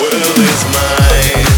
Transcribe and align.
world 0.00 0.38
is 0.38 0.64
mine. 0.72 1.53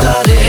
started 0.00 0.39